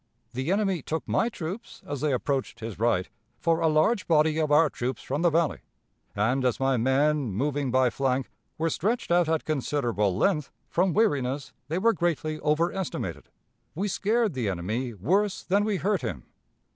The 0.33 0.51
enemy 0.51 0.81
took 0.81 1.07
my 1.07 1.29
troops, 1.29 1.83
as 1.85 2.01
they 2.01 2.11
approached 2.11 2.59
his 2.59 2.79
right, 2.79 3.07
for 3.37 3.59
a 3.59 3.67
large 3.67 4.07
body 4.07 4.39
of 4.39 4.51
our 4.51 4.67
troops 4.67 5.03
from 5.03 5.21
the 5.21 5.29
Valley; 5.29 5.59
and 6.15 6.43
as 6.43 6.59
my 6.59 6.75
men, 6.75 7.31
moving 7.31 7.69
by 7.69 7.91
flank, 7.91 8.31
were 8.57 8.71
stretched 8.71 9.11
out 9.11 9.29
at 9.29 9.45
considerable 9.45 10.17
length, 10.17 10.49
from 10.67 10.93
weariness, 10.95 11.53
they 11.67 11.77
were 11.77 11.93
greatly 11.93 12.39
over 12.39 12.71
estimated. 12.73 13.29
We 13.75 13.87
scared 13.87 14.33
the 14.33 14.49
enemy 14.49 14.95
worse 14.95 15.43
than 15.43 15.63
we 15.65 15.77
hurt 15.77 16.01
him.... 16.01 16.23